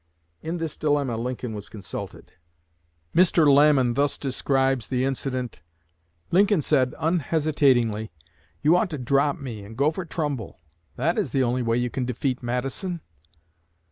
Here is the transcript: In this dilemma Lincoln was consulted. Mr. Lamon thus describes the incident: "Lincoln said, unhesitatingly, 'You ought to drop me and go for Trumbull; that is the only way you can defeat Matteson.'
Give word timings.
In 0.41 0.57
this 0.57 0.77
dilemma 0.77 1.15
Lincoln 1.15 1.53
was 1.53 1.69
consulted. 1.69 2.33
Mr. 3.15 3.47
Lamon 3.53 3.93
thus 3.93 4.17
describes 4.17 4.87
the 4.87 5.05
incident: 5.05 5.61
"Lincoln 6.31 6.63
said, 6.63 6.95
unhesitatingly, 6.97 8.11
'You 8.63 8.75
ought 8.75 8.89
to 8.89 8.97
drop 8.97 9.37
me 9.39 9.63
and 9.63 9.77
go 9.77 9.91
for 9.91 10.03
Trumbull; 10.03 10.59
that 10.95 11.19
is 11.19 11.33
the 11.33 11.43
only 11.43 11.61
way 11.61 11.77
you 11.77 11.91
can 11.91 12.05
defeat 12.05 12.41
Matteson.' 12.41 13.01